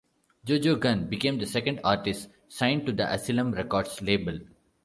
[0.43, 4.39] Jo Jo Gunne became the second artist signed to the Asylum Records label.